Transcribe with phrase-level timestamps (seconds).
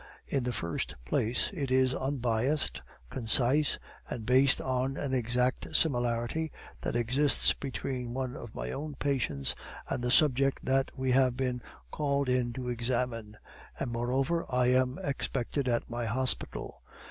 [0.25, 3.77] In the first place, it is unbiased, concise,
[4.09, 9.53] and based on an exact similarity that exists between one of my own patients
[9.87, 11.61] and the subject that we have been
[11.91, 13.37] called in to examine;
[13.79, 16.81] and, moreover, I am expected at my hospital.